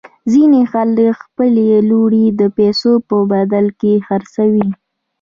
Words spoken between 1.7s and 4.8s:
لوڼې د پیسو په بدل کې خرڅوي.